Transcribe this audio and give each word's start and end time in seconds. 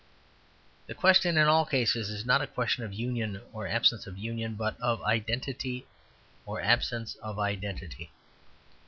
The 0.87 0.95
question 0.95 1.37
in 1.37 1.45
all 1.45 1.63
cases 1.63 2.09
is 2.09 2.25
not 2.25 2.41
a 2.41 2.47
question 2.47 2.83
of 2.83 2.91
union 2.91 3.39
or 3.53 3.67
absence 3.67 4.07
of 4.07 4.17
union, 4.17 4.55
but 4.55 4.75
of 4.81 5.03
identity 5.03 5.85
or 6.43 6.59
absence 6.59 7.13
of 7.21 7.37
identity. 7.37 8.09